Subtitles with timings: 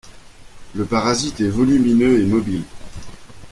[0.73, 2.63] Le parasite est volumineux et mobile.